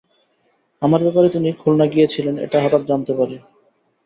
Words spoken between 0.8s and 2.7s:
আমার ব্যাপারে তিনি খুলনা গিয়েছিলেন, এটা